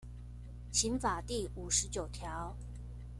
[0.71, 2.57] 刑法第五十九條